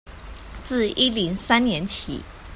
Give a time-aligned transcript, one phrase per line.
[0.63, 2.21] 自一零三年起